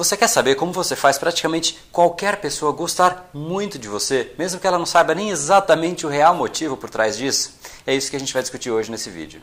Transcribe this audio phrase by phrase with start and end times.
[0.00, 4.66] Você quer saber como você faz praticamente qualquer pessoa gostar muito de você, mesmo que
[4.66, 7.52] ela não saiba nem exatamente o real motivo por trás disso?
[7.86, 9.42] É isso que a gente vai discutir hoje nesse vídeo.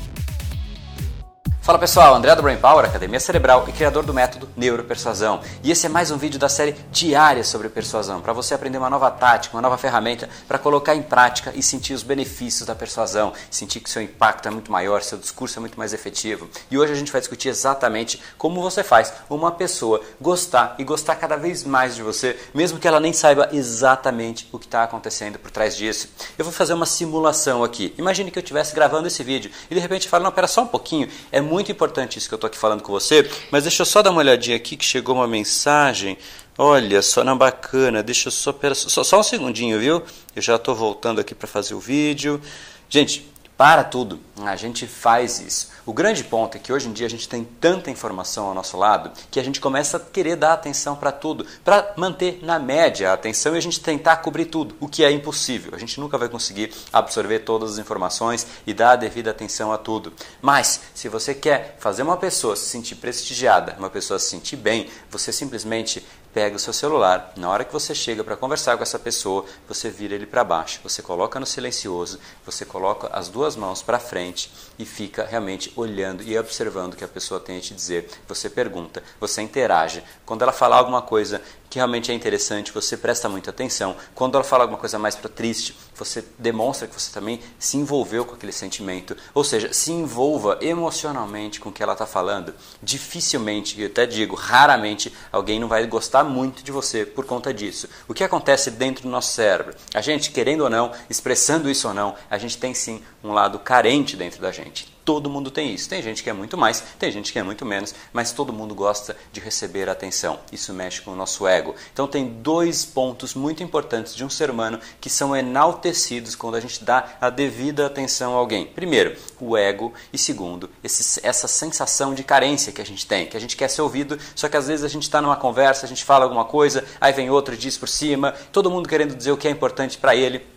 [1.63, 5.41] Fala pessoal, André do Brain Power, Academia Cerebral e criador do método Neuropersuasão.
[5.63, 8.89] E esse é mais um vídeo da série diária sobre persuasão, para você aprender uma
[8.89, 13.31] nova tática, uma nova ferramenta para colocar em prática e sentir os benefícios da persuasão,
[13.51, 16.49] sentir que seu impacto é muito maior, seu discurso é muito mais efetivo.
[16.71, 21.15] E hoje a gente vai discutir exatamente como você faz uma pessoa gostar e gostar
[21.17, 25.37] cada vez mais de você, mesmo que ela nem saiba exatamente o que está acontecendo
[25.37, 26.09] por trás disso.
[26.39, 27.93] Eu vou fazer uma simulação aqui.
[27.99, 30.67] Imagine que eu estivesse gravando esse vídeo e de repente falo, não, pera só um
[30.67, 33.85] pouquinho, é muito importante isso que eu estou aqui falando com você, mas deixa eu
[33.85, 36.17] só dar uma olhadinha aqui que chegou uma mensagem.
[36.57, 40.01] Olha, só na bacana, deixa eu só, só, só um segundinho, viu?
[40.35, 42.41] Eu já estou voltando aqui para fazer o vídeo.
[42.89, 43.30] Gente,
[43.61, 45.69] para tudo, a gente faz isso.
[45.85, 48.75] O grande ponto é que hoje em dia a gente tem tanta informação ao nosso
[48.75, 53.11] lado que a gente começa a querer dar atenção para tudo, para manter na média
[53.11, 55.75] a atenção e a gente tentar cobrir tudo, o que é impossível.
[55.75, 59.77] A gente nunca vai conseguir absorver todas as informações e dar a devida atenção a
[59.77, 60.11] tudo.
[60.41, 64.89] Mas, se você quer fazer uma pessoa se sentir prestigiada, uma pessoa se sentir bem,
[65.11, 66.03] você simplesmente
[66.33, 69.89] pega o seu celular, na hora que você chega para conversar com essa pessoa, você
[69.89, 74.51] vira ele para baixo, você coloca no silencioso, você coloca as duas mãos para frente
[74.79, 78.09] e fica realmente olhando e observando o que a pessoa tem a te dizer.
[78.27, 80.03] Você pergunta, você interage.
[80.25, 81.41] Quando ela falar alguma coisa
[81.71, 83.95] que realmente é interessante, você presta muita atenção.
[84.13, 88.25] Quando ela fala alguma coisa mais para triste, você demonstra que você também se envolveu
[88.25, 89.15] com aquele sentimento.
[89.33, 92.53] Ou seja, se envolva emocionalmente com o que ela está falando.
[92.83, 97.87] Dificilmente, eu até digo, raramente, alguém não vai gostar muito de você por conta disso.
[98.05, 99.73] O que acontece dentro do nosso cérebro?
[99.93, 103.57] A gente, querendo ou não, expressando isso ou não, a gente tem sim um lado
[103.59, 104.90] carente dentro da gente.
[105.03, 105.89] Todo mundo tem isso.
[105.89, 108.75] Tem gente que é muito mais, tem gente que é muito menos, mas todo mundo
[108.75, 110.39] gosta de receber atenção.
[110.51, 111.75] Isso mexe com o nosso ego.
[111.91, 116.59] Então tem dois pontos muito importantes de um ser humano que são enaltecidos quando a
[116.59, 118.65] gente dá a devida atenção a alguém.
[118.65, 123.37] Primeiro, o ego e segundo, esse, essa sensação de carência que a gente tem, que
[123.37, 125.89] a gente quer ser ouvido, só que às vezes a gente está numa conversa, a
[125.89, 129.31] gente fala alguma coisa, aí vem outro e diz por cima, todo mundo querendo dizer
[129.31, 130.50] o que é importante para ele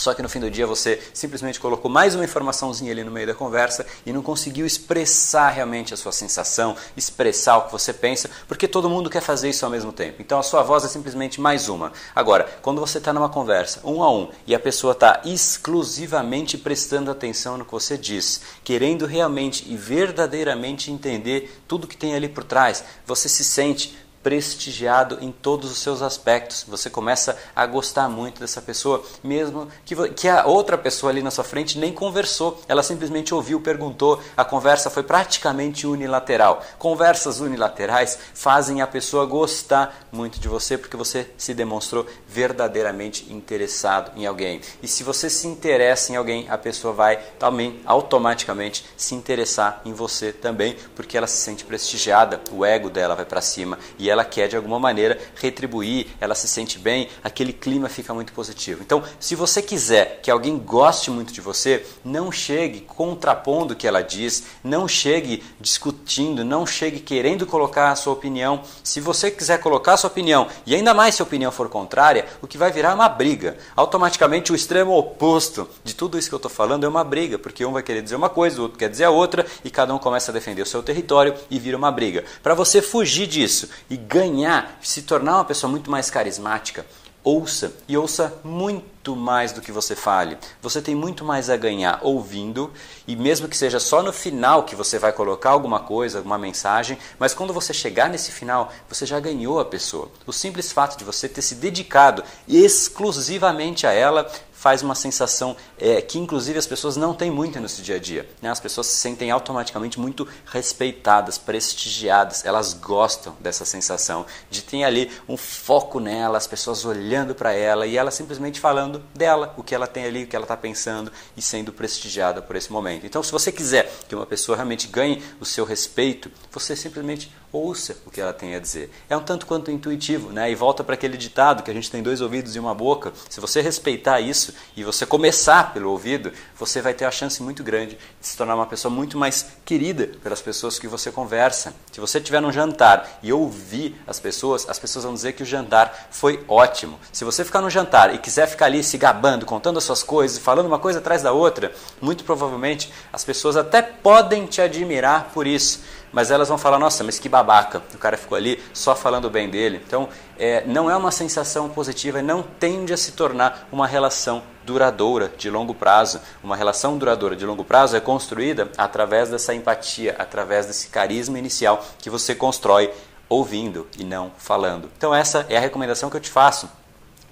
[0.00, 3.26] só que no fim do dia você simplesmente colocou mais uma informaçãozinha ali no meio
[3.26, 8.30] da conversa e não conseguiu expressar realmente a sua sensação, expressar o que você pensa,
[8.48, 10.22] porque todo mundo quer fazer isso ao mesmo tempo.
[10.22, 11.92] Então a sua voz é simplesmente mais uma.
[12.14, 17.10] Agora, quando você está numa conversa um a um e a pessoa está exclusivamente prestando
[17.10, 22.44] atenção no que você diz, querendo realmente e verdadeiramente entender tudo que tem ali por
[22.44, 26.64] trás, você se sente prestigiado em todos os seus aspectos.
[26.68, 31.30] Você começa a gostar muito dessa pessoa, mesmo que, que a outra pessoa ali na
[31.30, 34.20] sua frente nem conversou, ela simplesmente ouviu, perguntou.
[34.36, 36.62] A conversa foi praticamente unilateral.
[36.78, 44.12] Conversas unilaterais fazem a pessoa gostar muito de você porque você se demonstrou verdadeiramente interessado
[44.16, 44.60] em alguém.
[44.82, 49.92] E se você se interessa em alguém, a pessoa vai também automaticamente se interessar em
[49.92, 54.24] você também, porque ela se sente prestigiada, o ego dela vai para cima e ela
[54.24, 58.82] quer de alguma maneira retribuir, ela se sente bem, aquele clima fica muito positivo.
[58.82, 63.86] Então, se você quiser que alguém goste muito de você, não chegue contrapondo o que
[63.86, 68.62] ela diz, não chegue discutindo, não chegue querendo colocar a sua opinião.
[68.82, 72.26] Se você quiser colocar a sua opinião e ainda mais se a opinião for contrária,
[72.42, 73.56] o que vai virar é uma briga.
[73.76, 77.64] Automaticamente o extremo oposto de tudo isso que eu estou falando é uma briga, porque
[77.64, 79.98] um vai querer dizer uma coisa, o outro quer dizer a outra e cada um
[79.98, 82.24] começa a defender o seu território e vira uma briga.
[82.42, 86.84] Para você fugir disso e ganhar, se tornar uma pessoa muito mais carismática,
[87.22, 90.38] ouça e ouça muito mais do que você fale.
[90.62, 92.72] Você tem muito mais a ganhar ouvindo
[93.06, 96.98] e mesmo que seja só no final que você vai colocar alguma coisa, alguma mensagem,
[97.18, 100.10] mas quando você chegar nesse final, você já ganhou a pessoa.
[100.26, 104.30] O simples fato de você ter se dedicado exclusivamente a ela
[104.60, 107.98] faz uma sensação é, que, inclusive, as pessoas não têm muito no seu dia a
[107.98, 108.28] dia.
[108.42, 108.50] Né?
[108.50, 115.10] As pessoas se sentem automaticamente muito respeitadas, prestigiadas, elas gostam dessa sensação de ter ali
[115.26, 119.74] um foco nela, as pessoas olhando para ela e ela simplesmente falando dela, o que
[119.74, 123.06] ela tem ali, o que ela está pensando e sendo prestigiada por esse momento.
[123.06, 127.96] Então, se você quiser que uma pessoa realmente ganhe o seu respeito, você simplesmente ouça
[128.06, 128.90] o que ela tem a dizer.
[129.08, 130.50] É um tanto quanto intuitivo, né?
[130.50, 133.12] E volta para aquele ditado que a gente tem dois ouvidos e uma boca.
[133.28, 137.62] Se você respeitar isso e você começar pelo ouvido, você vai ter a chance muito
[137.64, 141.74] grande de se tornar uma pessoa muito mais querida pelas pessoas que você conversa.
[141.92, 145.46] Se você estiver num jantar e ouvir as pessoas, as pessoas vão dizer que o
[145.46, 146.98] jantar foi ótimo.
[147.12, 150.38] Se você ficar no jantar e quiser ficar ali se gabando, contando as suas coisas,
[150.38, 155.46] falando uma coisa atrás da outra, muito provavelmente as pessoas até podem te admirar por
[155.46, 155.80] isso
[156.12, 159.48] mas elas vão falar: nossa, mas que babaca, o cara ficou ali só falando bem
[159.48, 159.82] dele.
[159.86, 160.08] Então,
[160.38, 165.30] é, não é uma sensação positiva e não tende a se tornar uma relação duradoura
[165.36, 166.20] de longo prazo.
[166.42, 171.84] Uma relação duradoura de longo prazo é construída através dessa empatia, através desse carisma inicial
[171.98, 172.92] que você constrói
[173.28, 174.90] ouvindo e não falando.
[174.96, 176.68] Então, essa é a recomendação que eu te faço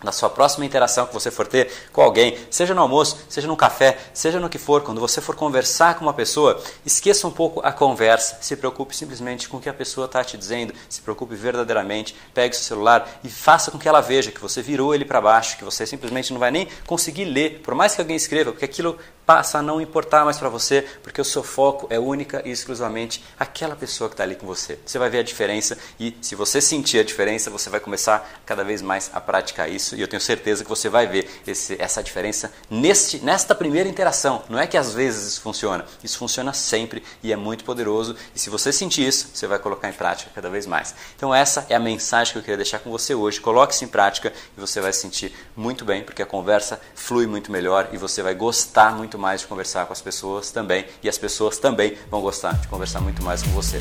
[0.02, 3.56] na sua próxima interação que você for ter com alguém, seja no almoço, seja no
[3.56, 7.60] café, seja no que for, quando você for conversar com uma pessoa, esqueça um pouco
[7.64, 11.34] a conversa, se preocupe simplesmente com o que a pessoa está te dizendo, se preocupe
[11.34, 15.20] verdadeiramente, pegue seu celular e faça com que ela veja que você virou ele para
[15.20, 18.64] baixo, que você simplesmente não vai nem conseguir ler, por mais que alguém escreva, porque
[18.64, 18.98] aquilo
[19.28, 23.22] passa a não importar mais para você, porque o seu foco é única e exclusivamente
[23.38, 24.78] aquela pessoa que está ali com você.
[24.86, 28.64] Você vai ver a diferença e se você sentir a diferença, você vai começar cada
[28.64, 32.02] vez mais a praticar isso e eu tenho certeza que você vai ver esse, essa
[32.02, 34.42] diferença neste, nesta primeira interação.
[34.48, 38.38] Não é que às vezes isso funciona, isso funciona sempre e é muito poderoso e
[38.38, 40.94] se você sentir isso, você vai colocar em prática cada vez mais.
[41.16, 43.40] Então essa é a mensagem que eu queria deixar com você hoje.
[43.40, 47.26] Coloque isso em prática e você vai se sentir muito bem, porque a conversa flui
[47.26, 51.08] muito melhor e você vai gostar muito mais de conversar com as pessoas também e
[51.08, 53.80] as pessoas também vão gostar de conversar muito mais com você.